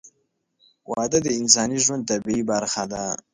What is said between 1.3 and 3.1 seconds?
انساني ژوند طبیعي برخه ده.